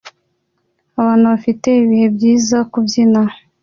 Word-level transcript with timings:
Abantu 0.99 1.25
bafite 1.33 1.69
ibihe 1.83 2.07
byiza 2.15 2.57
kubyina 2.71 3.21